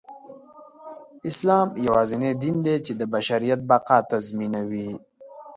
[1.29, 4.89] اسلام يواځينى دين دى، چې د بشریت بقاﺀ تضمينوي.